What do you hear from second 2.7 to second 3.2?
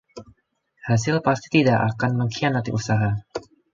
usaha.